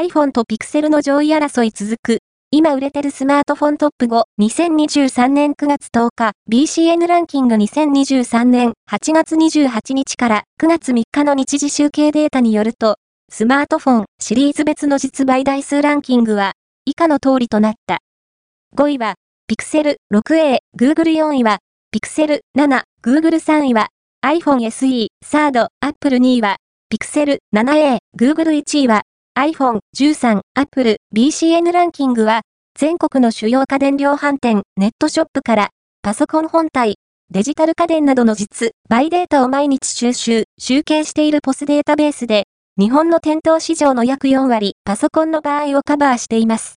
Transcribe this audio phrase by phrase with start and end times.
[0.00, 2.18] iPhone と Pixel の上位争い続く。
[2.50, 12.96] 今売れてるスマートフォントップ5、2023年9月10日、BCN ランキング2023年8月28日から9月3日の日時集計データによると、
[13.30, 16.52] スマートフォンシリーズ別の実売台数ランキングは、
[16.86, 17.98] 以下の通りとなった。
[18.78, 19.16] 5位は、
[19.52, 21.58] Pixel 6a、Google 4位は、
[21.94, 23.88] Pixel 7、Google 3位は、
[24.24, 26.56] iPhone SE、3rd、Apple 2位は、
[26.90, 29.02] Pixel 7a、Google 1位は、
[29.40, 32.42] iPhone 13、Apple BCN ランキングは、
[32.78, 35.70] 全国の主要家電量販店、ネットショップから、
[36.02, 36.96] パソコン本体、
[37.30, 42.48] デジタル家電などの実、バイデータを毎日収集、集計しているポスデータベースで、
[42.78, 46.68] 日本の店頭市場の約4割、パソコンの場合をカバーしています。